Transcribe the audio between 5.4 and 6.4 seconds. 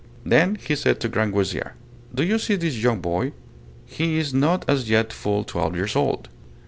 twelve years old.